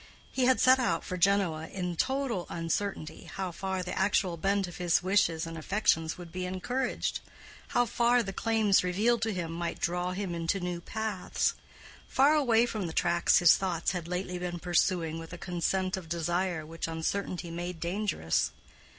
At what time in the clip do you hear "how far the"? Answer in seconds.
3.31-3.95